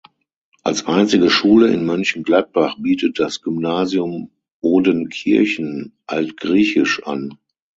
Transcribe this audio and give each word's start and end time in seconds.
Als 0.63 0.87
einzige 0.87 1.29
Schule 1.29 1.67
in 1.71 1.85
Mönchengladbach 1.85 2.75
bietet 2.79 3.19
das 3.19 3.43
Gymnasium 3.43 4.31
Odenkirchen 4.59 5.91
Altgriechisch 6.07 7.03
an. 7.03 7.37